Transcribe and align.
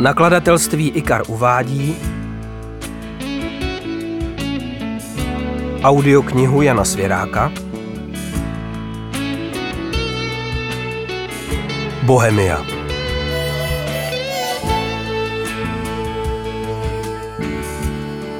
Nakladatelství 0.00 0.88
IKAR 0.90 1.22
uvádí 1.28 1.96
audioknihu 5.82 6.62
Jana 6.62 6.84
Svěráka 6.84 7.52
Bohemia. 12.02 12.64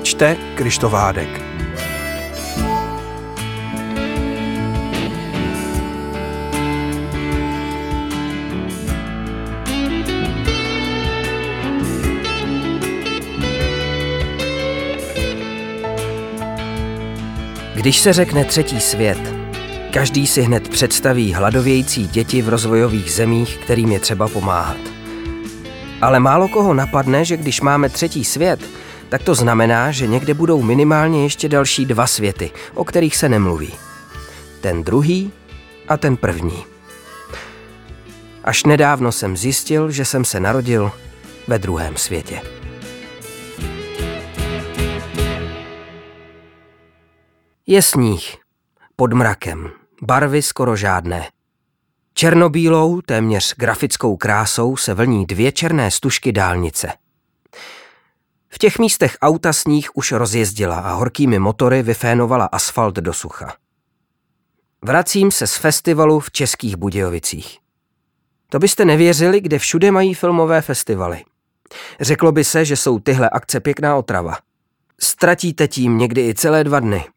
Čte 0.03 0.37
Krištovádek. 0.55 1.40
Když 17.81 17.99
se 17.99 18.13
řekne 18.13 18.45
třetí 18.45 18.81
svět, 18.81 19.19
každý 19.93 20.27
si 20.27 20.43
hned 20.43 20.69
představí 20.69 21.33
hladovějící 21.33 22.07
děti 22.07 22.43
v 22.43 22.49
rozvojových 22.49 23.13
zemích, 23.13 23.57
kterým 23.57 23.93
je 23.93 24.01
třeba 24.01 24.29
pomáhat. 24.29 24.77
Ale 26.01 26.21
málo 26.21 26.49
koho 26.49 26.75
napadne, 26.75 27.25
že 27.25 27.37
když 27.37 27.61
máme 27.61 27.89
třetí 27.89 28.25
svět, 28.25 28.61
tak 29.09 29.23
to 29.23 29.35
znamená, 29.35 29.91
že 29.91 30.07
někde 30.07 30.35
budou 30.35 30.63
minimálně 30.63 31.23
ještě 31.23 31.49
další 31.49 31.87
dva 31.87 32.07
světy, 32.07 32.51
o 32.75 32.85
kterých 32.85 33.17
se 33.17 33.29
nemluví. 33.29 33.73
Ten 34.61 34.85
druhý 34.85 35.33
a 35.89 35.97
ten 35.97 36.17
první. 36.17 36.65
Až 38.45 38.65
nedávno 38.65 39.13
jsem 39.13 39.37
zjistil, 39.37 39.91
že 39.91 40.05
jsem 40.05 40.25
se 40.25 40.41
narodil 40.41 40.93
ve 41.49 41.59
druhém 41.59 41.97
světě. 41.97 42.60
Je 47.71 47.83
sníh. 47.83 48.37
Pod 48.97 49.13
mrakem. 49.13 49.71
Barvy 50.03 50.43
skoro 50.43 50.77
žádné. 50.77 51.31
Černobílou, 52.15 53.01
téměř 53.01 53.55
grafickou 53.57 54.17
krásou 54.17 54.77
se 54.77 54.95
vlní 54.95 55.27
dvě 55.27 55.53
černé 55.53 55.91
stužky 55.91 56.33
dálnice. 56.33 56.93
V 58.49 58.59
těch 58.59 58.79
místech 58.79 59.17
auta 59.23 59.53
sníh 59.53 59.91
už 59.95 60.13
rozjezdila 60.13 60.81
a 60.81 60.93
horkými 60.93 61.39
motory 61.39 61.83
vyfénovala 61.83 62.45
asfalt 62.45 62.95
do 62.95 63.13
sucha. 63.13 63.55
Vracím 64.83 65.31
se 65.31 65.47
z 65.47 65.57
festivalu 65.57 66.21
v 66.21 66.31
Českých 66.31 66.77
Budějovicích. 66.77 67.59
To 68.49 68.59
byste 68.59 68.85
nevěřili, 68.85 69.41
kde 69.41 69.59
všude 69.59 69.91
mají 69.91 70.15
filmové 70.15 70.63
festivaly. 70.63 71.25
Řeklo 72.01 72.33
by 72.33 72.45
se, 72.45 72.65
že 72.65 72.77
jsou 72.77 72.99
tyhle 72.99 73.31
akce 73.31 73.61
pěkná 73.61 73.97
otrava. 73.97 74.39
Ztratíte 75.01 75.69
tím 75.69 75.99
někdy 75.99 76.29
i 76.29 76.35
celé 76.35 76.65
dva 76.65 76.81
dny– 76.81 77.05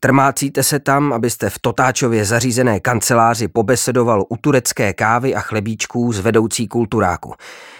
Trmácíte 0.00 0.62
se 0.62 0.78
tam, 0.78 1.12
abyste 1.12 1.50
v 1.50 1.58
Totáčově 1.58 2.24
zařízené 2.24 2.80
kanceláři 2.80 3.48
pobesedoval 3.48 4.24
u 4.28 4.36
turecké 4.36 4.92
kávy 4.92 5.34
a 5.34 5.40
chlebíčků 5.40 6.12
z 6.12 6.18
vedoucí 6.20 6.68
kulturáku, 6.68 7.34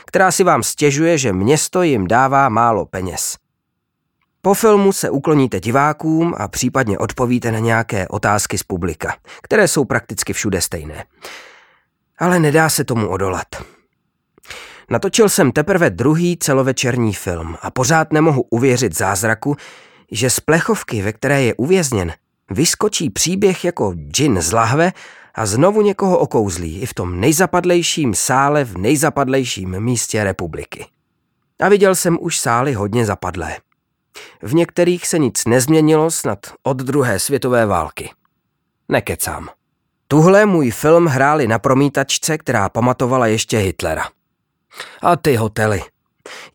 která 0.06 0.30
si 0.30 0.44
vám 0.44 0.62
stěžuje, 0.62 1.18
že 1.18 1.32
město 1.32 1.82
jim 1.82 2.06
dává 2.06 2.48
málo 2.48 2.86
peněz. 2.86 3.36
Po 4.42 4.54
filmu 4.54 4.92
se 4.92 5.10
ukloníte 5.10 5.60
divákům 5.60 6.34
a 6.38 6.48
případně 6.48 6.98
odpovíte 6.98 7.52
na 7.52 7.58
nějaké 7.58 8.08
otázky 8.08 8.58
z 8.58 8.62
publika, 8.62 9.16
které 9.42 9.68
jsou 9.68 9.84
prakticky 9.84 10.32
všude 10.32 10.60
stejné. 10.60 11.04
Ale 12.18 12.38
nedá 12.38 12.68
se 12.68 12.84
tomu 12.84 13.08
odolat. 13.08 13.46
Natočil 14.90 15.28
jsem 15.28 15.52
teprve 15.52 15.90
druhý 15.90 16.36
celovečerní 16.36 17.14
film 17.14 17.56
a 17.62 17.70
pořád 17.70 18.12
nemohu 18.12 18.42
uvěřit 18.50 18.98
zázraku, 18.98 19.56
že 20.10 20.30
z 20.30 20.40
plechovky, 20.40 21.02
ve 21.02 21.12
které 21.12 21.42
je 21.42 21.54
uvězněn, 21.54 22.12
vyskočí 22.50 23.10
příběh 23.10 23.64
jako 23.64 23.94
džin 23.94 24.40
z 24.40 24.52
lahve 24.52 24.92
a 25.34 25.46
znovu 25.46 25.82
někoho 25.82 26.18
okouzlí 26.18 26.80
i 26.80 26.86
v 26.86 26.94
tom 26.94 27.20
nejzapadlejším 27.20 28.14
sále 28.14 28.64
v 28.64 28.78
nejzapadlejším 28.78 29.80
místě 29.80 30.24
republiky. 30.24 30.86
A 31.60 31.68
viděl 31.68 31.94
jsem 31.94 32.18
už 32.20 32.38
sály 32.38 32.72
hodně 32.72 33.06
zapadlé. 33.06 33.56
V 34.42 34.54
některých 34.54 35.06
se 35.06 35.18
nic 35.18 35.44
nezměnilo 35.44 36.10
snad 36.10 36.38
od 36.62 36.76
druhé 36.76 37.18
světové 37.18 37.66
války. 37.66 38.10
Nekecám. 38.88 39.48
Tuhle 40.08 40.46
můj 40.46 40.70
film 40.70 41.06
hráli 41.06 41.48
na 41.48 41.58
promítačce, 41.58 42.38
která 42.38 42.68
pamatovala 42.68 43.26
ještě 43.26 43.58
Hitlera. 43.58 44.08
A 45.02 45.16
ty 45.16 45.36
hotely. 45.36 45.82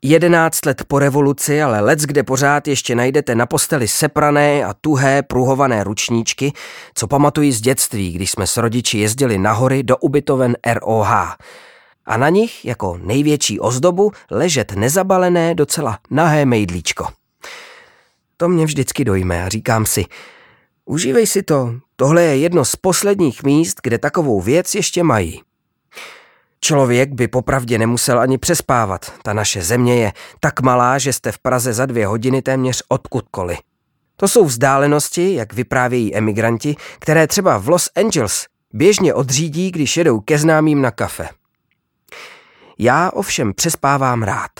Jedenáct 0.01 0.65
let 0.65 0.83
po 0.87 0.99
revoluci, 0.99 1.61
ale 1.61 1.79
let, 1.79 1.99
kde 1.99 2.23
pořád 2.23 2.67
ještě 2.67 2.95
najdete 2.95 3.35
na 3.35 3.45
posteli 3.45 3.87
seprané 3.87 4.65
a 4.65 4.73
tuhé 4.73 5.23
pruhované 5.23 5.83
ručníčky, 5.83 6.53
co 6.95 7.07
pamatuji 7.07 7.51
z 7.51 7.61
dětství, 7.61 8.11
když 8.11 8.31
jsme 8.31 8.47
s 8.47 8.57
rodiči 8.57 8.97
jezdili 8.97 9.37
na 9.37 9.51
hory 9.51 9.83
do 9.83 9.97
ubytoven 9.97 10.55
ROH. 10.73 11.11
A 12.05 12.17
na 12.17 12.29
nich, 12.29 12.65
jako 12.65 12.99
největší 13.03 13.59
ozdobu, 13.59 14.11
ležet 14.31 14.71
nezabalené 14.75 15.55
docela 15.55 15.99
nahé 16.09 16.45
mejdlíčko. 16.45 17.07
To 18.37 18.49
mě 18.49 18.65
vždycky 18.65 19.05
dojme 19.05 19.43
a 19.43 19.49
říkám 19.49 19.85
si, 19.85 20.05
užívej 20.85 21.27
si 21.27 21.43
to, 21.43 21.73
tohle 21.95 22.23
je 22.23 22.37
jedno 22.37 22.65
z 22.65 22.75
posledních 22.75 23.43
míst, 23.43 23.77
kde 23.83 23.97
takovou 23.97 24.41
věc 24.41 24.75
ještě 24.75 25.03
mají. 25.03 25.41
Člověk 26.63 27.13
by 27.13 27.27
popravdě 27.27 27.77
nemusel 27.77 28.19
ani 28.19 28.37
přespávat. 28.37 29.13
Ta 29.23 29.33
naše 29.33 29.63
země 29.63 29.95
je 29.95 30.11
tak 30.39 30.61
malá, 30.61 30.97
že 30.97 31.13
jste 31.13 31.31
v 31.31 31.39
Praze 31.39 31.73
za 31.73 31.85
dvě 31.85 32.07
hodiny 32.07 32.41
téměř 32.41 32.83
odkudkoliv. 32.87 33.59
To 34.15 34.27
jsou 34.27 34.45
vzdálenosti, 34.45 35.33
jak 35.33 35.53
vyprávějí 35.53 36.15
emigranti, 36.15 36.75
které 36.99 37.27
třeba 37.27 37.57
v 37.57 37.69
Los 37.69 37.89
Angeles 37.95 38.45
běžně 38.73 39.13
odřídí, 39.13 39.71
když 39.71 39.97
jedou 39.97 40.19
ke 40.19 40.37
známým 40.37 40.81
na 40.81 40.91
kafe. 40.91 41.29
Já 42.79 43.09
ovšem 43.13 43.53
přespávám 43.53 44.23
rád. 44.23 44.51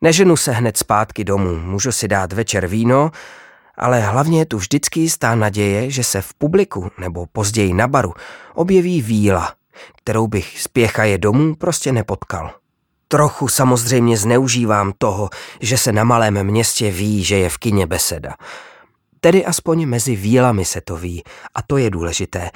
Neženu 0.00 0.36
se 0.36 0.52
hned 0.52 0.76
zpátky 0.76 1.24
domů, 1.24 1.56
můžu 1.56 1.92
si 1.92 2.08
dát 2.08 2.32
večer 2.32 2.66
víno, 2.66 3.10
ale 3.74 4.00
hlavně 4.00 4.46
tu 4.46 4.58
vždycky 4.58 5.00
jistá 5.00 5.34
naděje, 5.34 5.90
že 5.90 6.04
se 6.04 6.22
v 6.22 6.34
publiku 6.34 6.90
nebo 6.98 7.26
později 7.32 7.74
na 7.74 7.88
baru 7.88 8.14
objeví 8.54 9.02
víla– 9.02 9.54
kterou 9.96 10.26
bych 10.26 10.60
spěchaje 10.60 11.18
domů 11.18 11.54
prostě 11.54 11.92
nepotkal. 11.92 12.50
Trochu 13.08 13.48
samozřejmě 13.48 14.16
zneužívám 14.16 14.92
toho, 14.98 15.30
že 15.60 15.78
se 15.78 15.92
na 15.92 16.04
malém 16.04 16.44
městě 16.44 16.90
ví, 16.90 17.24
že 17.24 17.36
je 17.36 17.48
v 17.48 17.58
kině 17.58 17.86
beseda. 17.86 18.34
Tedy 19.20 19.44
aspoň 19.44 19.86
mezi 19.86 20.16
vílami 20.16 20.64
se 20.64 20.80
to 20.80 20.96
ví 20.96 21.22
a 21.54 21.62
to 21.62 21.76
je 21.76 21.90
důležité, 21.90 22.50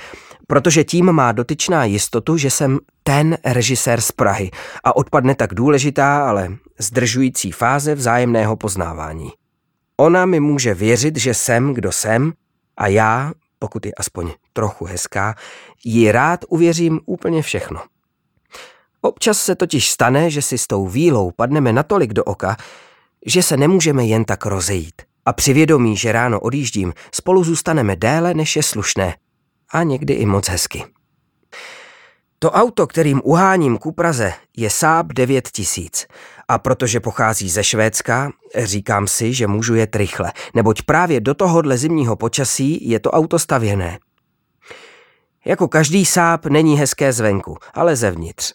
protože 0.46 0.84
tím 0.84 1.12
má 1.12 1.32
dotyčná 1.32 1.84
jistotu, 1.84 2.36
že 2.36 2.50
jsem 2.50 2.78
ten 3.02 3.38
režisér 3.44 4.00
z 4.00 4.12
Prahy 4.12 4.50
a 4.84 4.96
odpadne 4.96 5.34
tak 5.34 5.54
důležitá, 5.54 6.28
ale 6.28 6.48
zdržující 6.78 7.52
fáze 7.52 7.94
vzájemného 7.94 8.56
poznávání. 8.56 9.30
Ona 9.96 10.26
mi 10.26 10.40
může 10.40 10.74
věřit, 10.74 11.16
že 11.16 11.34
jsem, 11.34 11.74
kdo 11.74 11.92
jsem 11.92 12.32
a 12.76 12.86
já 12.86 13.32
pokud 13.58 13.86
je 13.86 13.92
aspoň 13.96 14.32
trochu 14.52 14.84
hezká, 14.84 15.34
jí 15.84 16.12
rád 16.12 16.44
uvěřím 16.48 17.00
úplně 17.06 17.42
všechno. 17.42 17.80
Občas 19.00 19.38
se 19.38 19.54
totiž 19.56 19.90
stane, 19.90 20.30
že 20.30 20.42
si 20.42 20.58
s 20.58 20.66
tou 20.66 20.86
vílou 20.86 21.30
padneme 21.30 21.72
natolik 21.72 22.12
do 22.12 22.24
oka, 22.24 22.56
že 23.26 23.42
se 23.42 23.56
nemůžeme 23.56 24.04
jen 24.04 24.24
tak 24.24 24.46
rozejít. 24.46 25.02
A 25.26 25.32
při 25.32 25.52
vědomí, 25.52 25.96
že 25.96 26.12
ráno 26.12 26.40
odjíždím, 26.40 26.92
spolu 27.14 27.44
zůstaneme 27.44 27.96
déle, 27.96 28.34
než 28.34 28.56
je 28.56 28.62
slušné. 28.62 29.16
A 29.70 29.82
někdy 29.82 30.14
i 30.14 30.26
moc 30.26 30.48
hezky. 30.48 30.84
To 32.38 32.50
auto, 32.50 32.86
kterým 32.86 33.20
uháním 33.24 33.78
ku 33.78 33.92
Praze, 33.92 34.32
je 34.56 34.70
Saab 34.70 35.06
9000 35.06 36.06
a 36.48 36.58
protože 36.58 37.00
pochází 37.00 37.50
ze 37.50 37.64
Švédska, 37.64 38.30
říkám 38.56 39.06
si, 39.06 39.34
že 39.34 39.46
můžu 39.46 39.74
jet 39.74 39.96
rychle, 39.96 40.32
neboť 40.54 40.82
právě 40.82 41.20
do 41.20 41.34
tohohle 41.34 41.78
zimního 41.78 42.16
počasí 42.16 42.88
je 42.88 43.00
to 43.00 43.10
auto 43.10 43.38
stavěné. 43.38 43.98
Jako 45.44 45.68
každý 45.68 46.06
Saab 46.06 46.46
není 46.46 46.78
hezké 46.78 47.12
zvenku, 47.12 47.56
ale 47.74 47.96
zevnitř. 47.96 48.54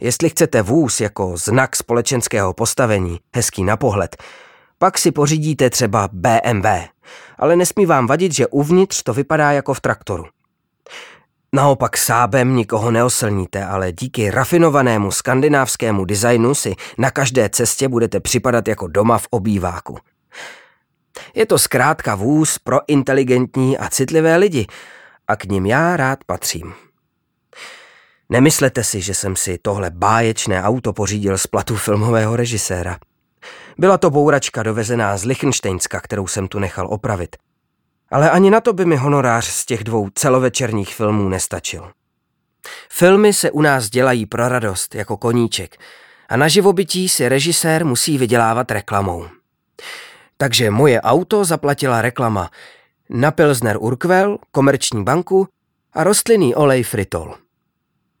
Jestli 0.00 0.30
chcete 0.30 0.62
vůz 0.62 1.00
jako 1.00 1.36
znak 1.36 1.76
společenského 1.76 2.52
postavení, 2.52 3.20
hezký 3.34 3.64
na 3.64 3.76
pohled, 3.76 4.16
pak 4.78 4.98
si 4.98 5.12
pořídíte 5.12 5.70
třeba 5.70 6.08
BMW, 6.12 6.66
ale 7.38 7.56
nesmí 7.56 7.86
vám 7.86 8.06
vadit, 8.06 8.34
že 8.34 8.46
uvnitř 8.46 9.02
to 9.02 9.14
vypadá 9.14 9.52
jako 9.52 9.74
v 9.74 9.80
traktoru. 9.80 10.24
Naopak 11.52 11.96
sábem 11.96 12.56
nikoho 12.56 12.90
neoslníte, 12.90 13.64
ale 13.64 13.92
díky 13.92 14.30
rafinovanému 14.30 15.10
skandinávskému 15.10 16.04
designu 16.04 16.54
si 16.54 16.74
na 16.98 17.10
každé 17.10 17.48
cestě 17.48 17.88
budete 17.88 18.20
připadat 18.20 18.68
jako 18.68 18.86
doma 18.86 19.18
v 19.18 19.26
obýváku. 19.30 19.98
Je 21.34 21.46
to 21.46 21.58
zkrátka 21.58 22.14
vůz 22.14 22.58
pro 22.58 22.78
inteligentní 22.86 23.78
a 23.78 23.88
citlivé 23.88 24.36
lidi 24.36 24.66
a 25.28 25.36
k 25.36 25.44
ním 25.44 25.66
já 25.66 25.96
rád 25.96 26.24
patřím. 26.24 26.74
Nemyslete 28.28 28.84
si, 28.84 29.00
že 29.00 29.14
jsem 29.14 29.36
si 29.36 29.58
tohle 29.62 29.90
báječné 29.90 30.62
auto 30.62 30.92
pořídil 30.92 31.38
z 31.38 31.46
platu 31.46 31.76
filmového 31.76 32.36
režiséra. 32.36 32.98
Byla 33.78 33.98
to 33.98 34.10
bouračka 34.10 34.62
dovezená 34.62 35.16
z 35.16 35.24
Lichtensteinska, 35.24 36.00
kterou 36.00 36.26
jsem 36.26 36.48
tu 36.48 36.58
nechal 36.58 36.86
opravit. 36.90 37.36
Ale 38.10 38.30
ani 38.30 38.50
na 38.50 38.60
to 38.60 38.72
by 38.72 38.84
mi 38.84 38.96
honorář 38.96 39.44
z 39.44 39.66
těch 39.66 39.84
dvou 39.84 40.08
celovečerních 40.14 40.94
filmů 40.94 41.28
nestačil. 41.28 41.92
Filmy 42.90 43.32
se 43.32 43.50
u 43.50 43.62
nás 43.62 43.90
dělají 43.90 44.26
pro 44.26 44.48
radost, 44.48 44.94
jako 44.94 45.16
koníček, 45.16 45.76
a 46.28 46.36
na 46.36 46.48
živobytí 46.48 47.08
si 47.08 47.28
režisér 47.28 47.84
musí 47.84 48.18
vydělávat 48.18 48.70
reklamou. 48.70 49.26
Takže 50.36 50.70
moje 50.70 51.00
auto 51.00 51.44
zaplatila 51.44 52.02
reklama 52.02 52.50
na 53.10 53.30
Pilsner 53.30 53.76
Urquell, 53.80 54.38
Komerční 54.50 55.04
banku 55.04 55.48
a 55.92 56.04
rostlinný 56.04 56.54
olej 56.54 56.82
Fritol. 56.82 57.34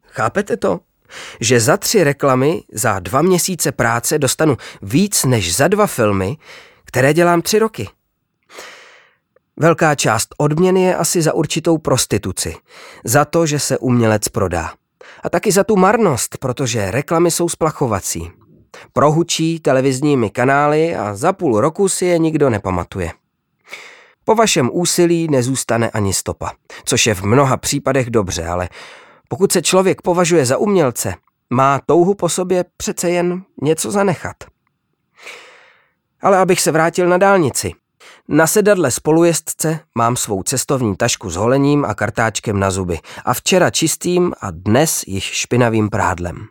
Chápete 0.06 0.56
to? 0.56 0.80
Že 1.40 1.60
za 1.60 1.76
tři 1.76 2.04
reklamy, 2.04 2.62
za 2.72 2.98
dva 2.98 3.22
měsíce 3.22 3.72
práce 3.72 4.18
dostanu 4.18 4.56
víc 4.82 5.24
než 5.24 5.56
za 5.56 5.68
dva 5.68 5.86
filmy, 5.86 6.36
které 6.84 7.14
dělám 7.14 7.42
tři 7.42 7.58
roky. 7.58 7.88
Velká 9.56 9.94
část 9.94 10.28
odměny 10.38 10.82
je 10.82 10.96
asi 10.96 11.22
za 11.22 11.32
určitou 11.32 11.78
prostituci. 11.78 12.56
Za 13.04 13.24
to, 13.24 13.46
že 13.46 13.58
se 13.58 13.78
umělec 13.78 14.28
prodá. 14.28 14.72
A 15.22 15.30
taky 15.30 15.52
za 15.52 15.64
tu 15.64 15.76
marnost, 15.76 16.36
protože 16.38 16.90
reklamy 16.90 17.30
jsou 17.30 17.48
splachovací. 17.48 18.30
Prohučí 18.92 19.60
televizními 19.60 20.30
kanály 20.30 20.96
a 20.96 21.14
za 21.14 21.32
půl 21.32 21.60
roku 21.60 21.88
si 21.88 22.04
je 22.04 22.18
nikdo 22.18 22.50
nepamatuje. 22.50 23.12
Po 24.24 24.34
vašem 24.34 24.70
úsilí 24.72 25.28
nezůstane 25.30 25.90
ani 25.90 26.14
stopa, 26.14 26.52
což 26.84 27.06
je 27.06 27.14
v 27.14 27.22
mnoha 27.22 27.56
případech 27.56 28.10
dobře, 28.10 28.46
ale 28.46 28.68
pokud 29.28 29.52
se 29.52 29.62
člověk 29.62 30.02
považuje 30.02 30.46
za 30.46 30.58
umělce, 30.58 31.14
má 31.50 31.80
touhu 31.86 32.14
po 32.14 32.28
sobě 32.28 32.64
přece 32.76 33.10
jen 33.10 33.42
něco 33.62 33.90
zanechat. 33.90 34.36
Ale 36.20 36.38
abych 36.38 36.60
se 36.60 36.72
vrátil 36.72 37.08
na 37.08 37.18
dálnici. 37.18 37.72
Na 38.28 38.46
sedadle 38.46 38.90
spolujezdce 38.90 39.80
mám 39.94 40.16
svou 40.16 40.42
cestovní 40.42 40.96
tašku 40.96 41.30
s 41.30 41.36
holením 41.36 41.84
a 41.84 41.94
kartáčkem 41.94 42.60
na 42.60 42.70
zuby 42.70 42.98
a 43.24 43.34
včera 43.34 43.70
čistým 43.70 44.32
a 44.40 44.50
dnes 44.50 45.04
již 45.06 45.24
špinavým 45.24 45.90
prádlem. 45.90 46.46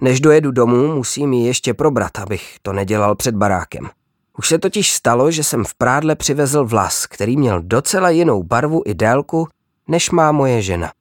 Než 0.00 0.20
dojedu 0.20 0.50
domů, 0.50 0.94
musím 0.94 1.32
ji 1.32 1.46
ještě 1.46 1.74
probrat, 1.74 2.18
abych 2.18 2.56
to 2.62 2.72
nedělal 2.72 3.14
před 3.14 3.34
barákem. 3.34 3.90
Už 4.38 4.48
se 4.48 4.58
totiž 4.58 4.92
stalo, 4.92 5.30
že 5.30 5.44
jsem 5.44 5.64
v 5.64 5.74
prádle 5.74 6.16
přivezl 6.16 6.64
vlas, 6.64 7.06
který 7.06 7.36
měl 7.36 7.62
docela 7.62 8.10
jinou 8.10 8.42
barvu 8.42 8.82
i 8.86 8.94
délku, 8.94 9.48
než 9.88 10.10
má 10.10 10.32
moje 10.32 10.62
žena. 10.62 10.92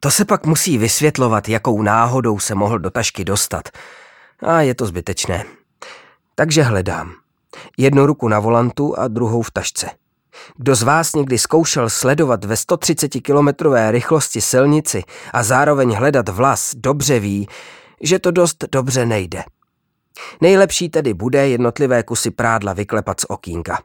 To 0.00 0.10
se 0.10 0.24
pak 0.24 0.46
musí 0.46 0.78
vysvětlovat, 0.78 1.48
jakou 1.48 1.82
náhodou 1.82 2.38
se 2.38 2.54
mohl 2.54 2.78
do 2.78 2.90
tašky 2.90 3.24
dostat. 3.24 3.68
A 4.42 4.60
je 4.60 4.74
to 4.74 4.86
zbytečné. 4.86 5.44
Takže 6.34 6.62
hledám. 6.62 7.12
Jednu 7.78 8.06
ruku 8.06 8.28
na 8.28 8.40
volantu 8.40 8.98
a 8.98 9.08
druhou 9.08 9.42
v 9.42 9.50
tašce. 9.50 9.90
Kdo 10.56 10.74
z 10.74 10.82
vás 10.82 11.14
někdy 11.14 11.38
zkoušel 11.38 11.90
sledovat 11.90 12.44
ve 12.44 12.56
130 12.56 13.08
kilometrové 13.08 13.90
rychlosti 13.90 14.40
silnici 14.40 15.02
a 15.32 15.42
zároveň 15.42 15.94
hledat 15.94 16.28
vlas, 16.28 16.74
dobře 16.76 17.20
ví, 17.20 17.48
že 18.00 18.18
to 18.18 18.30
dost 18.30 18.64
dobře 18.72 19.06
nejde. 19.06 19.44
Nejlepší 20.40 20.88
tedy 20.88 21.14
bude 21.14 21.48
jednotlivé 21.48 22.02
kusy 22.02 22.30
prádla 22.30 22.72
vyklepat 22.72 23.20
z 23.20 23.24
okýnka. 23.28 23.82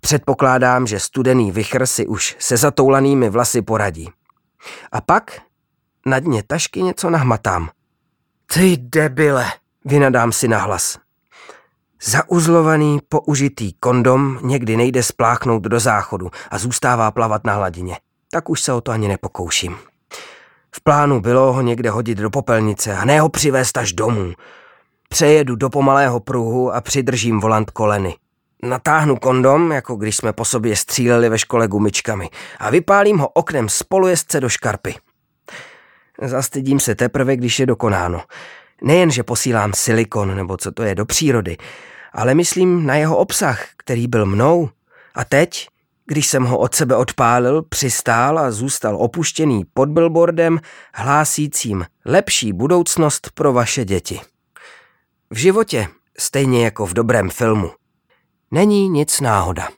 Předpokládám, 0.00 0.86
že 0.86 1.00
studený 1.00 1.52
vichr 1.52 1.86
si 1.86 2.06
už 2.06 2.36
se 2.38 2.56
zatoulanými 2.56 3.30
vlasy 3.30 3.62
poradí. 3.62 4.08
A 4.92 5.00
pak 5.00 5.40
na 6.06 6.18
dně 6.18 6.42
tašky 6.46 6.82
něco 6.82 7.10
nahmatám. 7.10 7.68
Ty 8.54 8.76
debile, 8.76 9.46
vynadám 9.84 10.32
si 10.32 10.48
nahlas. 10.48 10.98
Zauzlovaný, 12.02 12.98
použitý 13.08 13.72
kondom 13.72 14.38
někdy 14.42 14.76
nejde 14.76 15.02
spláchnout 15.02 15.62
do 15.62 15.80
záchodu 15.80 16.30
a 16.50 16.58
zůstává 16.58 17.10
plavat 17.10 17.44
na 17.44 17.54
hladině. 17.54 17.98
Tak 18.30 18.50
už 18.50 18.60
se 18.60 18.72
o 18.72 18.80
to 18.80 18.92
ani 18.92 19.08
nepokouším. 19.08 19.76
V 20.74 20.82
plánu 20.82 21.20
bylo 21.20 21.52
ho 21.52 21.62
někde 21.62 21.90
hodit 21.90 22.18
do 22.18 22.30
popelnice 22.30 22.96
a 22.96 23.04
ne 23.04 23.20
ho 23.20 23.28
přivést 23.28 23.76
až 23.76 23.92
domů. 23.92 24.32
Přejedu 25.08 25.56
do 25.56 25.70
pomalého 25.70 26.20
pruhu 26.20 26.74
a 26.74 26.80
přidržím 26.80 27.40
volant 27.40 27.70
koleny. 27.70 28.14
Natáhnu 28.62 29.16
kondom, 29.16 29.72
jako 29.72 29.96
když 29.96 30.16
jsme 30.16 30.32
po 30.32 30.44
sobě 30.44 30.76
stříleli 30.76 31.28
ve 31.28 31.38
škole 31.38 31.68
gumičkami 31.68 32.30
a 32.58 32.70
vypálím 32.70 33.18
ho 33.18 33.28
oknem 33.28 33.68
spolujezdce 33.68 34.40
do 34.40 34.48
škarpy. 34.48 34.94
Zastydím 36.22 36.80
se 36.80 36.94
teprve, 36.94 37.36
když 37.36 37.58
je 37.58 37.66
dokonáno. 37.66 38.22
Nejen, 38.82 39.10
že 39.10 39.22
posílám 39.22 39.72
silikon, 39.74 40.36
nebo 40.36 40.56
co 40.56 40.72
to 40.72 40.82
je, 40.82 40.94
do 40.94 41.06
přírody, 41.06 41.56
ale 42.12 42.34
myslím 42.34 42.86
na 42.86 42.96
jeho 42.96 43.16
obsah, 43.16 43.66
který 43.76 44.06
byl 44.06 44.26
mnou. 44.26 44.68
A 45.14 45.24
teď, 45.24 45.68
když 46.06 46.26
jsem 46.26 46.44
ho 46.44 46.58
od 46.58 46.74
sebe 46.74 46.96
odpálil, 46.96 47.62
přistál 47.62 48.38
a 48.38 48.50
zůstal 48.50 48.96
opuštěný 48.96 49.64
pod 49.74 49.88
billboardem, 49.88 50.60
hlásícím 50.94 51.84
lepší 52.04 52.52
budoucnost 52.52 53.30
pro 53.34 53.52
vaše 53.52 53.84
děti. 53.84 54.20
V 55.30 55.36
životě, 55.36 55.88
stejně 56.18 56.64
jako 56.64 56.86
v 56.86 56.94
dobrém 56.94 57.30
filmu, 57.30 57.70
není 58.50 58.88
nic 58.88 59.20
náhoda. 59.20 59.68